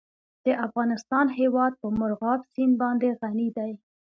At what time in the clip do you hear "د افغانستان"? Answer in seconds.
0.45-1.25